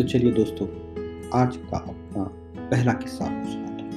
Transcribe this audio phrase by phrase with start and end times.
[0.00, 0.66] तो चलिए दोस्तों,
[1.40, 2.22] आज का अपना
[2.70, 3.90] पहला किस्सा आपको सुनाता हूँ।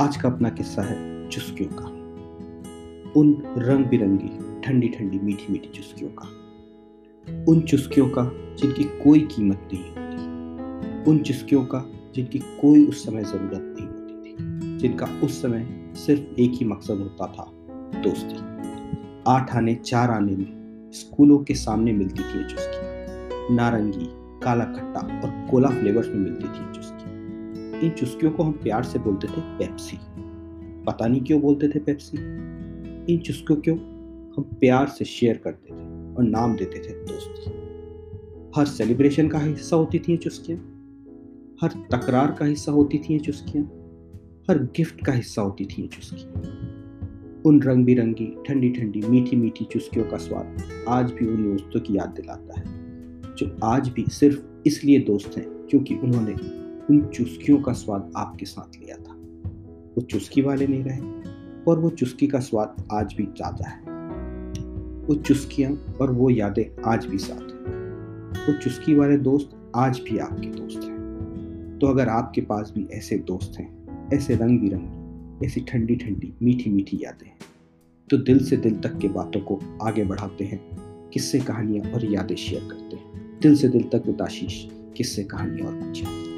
[0.00, 1.84] आज का अपना किस्सा है चुस्कियों का।
[3.20, 6.28] उन रंग बिरंगी ठंडी ठंडी मीठी मीठी चुस्कियों का।
[7.48, 13.24] उन चुस्कियों का जिनकी कोई कीमत नहीं होती। उन चुस्कियों का जिनकी कोई उस समय
[13.24, 14.36] ज़रूरत नहीं होती थी।
[14.78, 17.50] जिनका उस समय सिर्फ़ एक ही मकसद होता था,
[18.00, 18.36] दोस्ती।
[19.28, 20.62] आठ आने, चार आने में
[20.92, 22.71] स्कूलों के सामने मिलती थी चुस्की।
[23.50, 24.08] नारंगी,
[24.44, 27.12] काला खट्टा और कोला फ्लेवर्स में मिलती थी चुस्की
[27.86, 29.40] इन चुस्कियों को हम प्यार से बोलते थे?
[29.40, 29.98] पेप्सी
[30.86, 32.16] पता नहीं क्यों बोलते थे पेप्सी
[33.12, 33.72] इन चुस्कियों को
[34.36, 37.50] हम प्यार से शेयर करते थे और नाम देते थे दोस्ती?
[38.56, 40.58] हर सेलिब्रेशन का हिस्सा होती थी चुस्कियाँ
[41.62, 43.64] हर तकरार का हिस्सा होती थी चुस्कियाँ
[44.50, 46.24] हर गिफ्ट का हिस्सा होती थी चुस्की
[47.48, 50.56] उन रंग बिरंगी ठंडी ठंडी मीठी मीठी चुस्कियों का स्वाद
[50.88, 52.81] आज भी उन दोस्तों की याद दिलाता है।
[53.38, 56.32] जो आज भी सिर्फ़ इसलिए दोस्त हैं क्योंकि उन्होंने
[56.90, 59.14] उन चुस्कियों का स्वाद आपके साथ लिया था।
[59.94, 63.80] वो चुस्की वाले नहीं रहे और वो चुस्की का स्वाद आज भी ताज़ा है।
[65.06, 67.60] वो चुस्कियाँ और वो यादें आज भी साथ हैं।
[68.46, 73.16] वो चुस्की वाले दोस्त आज भी आपके दोस्त हैं। तो अगर आपके पास भी ऐसे
[73.18, 77.38] दोस्त हैं, ऐसे रंग बिरंगी ऐसी ठंडी ठंडी मीठी मीठी यादें हैं
[78.10, 80.60] तो दिल से दिल तक के बातों को आगे बढ़ाते हैं
[81.12, 83.01] किस्से कहानियाँ और यादें शेयर करते हैं।
[83.42, 84.64] दिल से दिल तक उदाशीष
[84.96, 86.31] किससे कहानी और यादें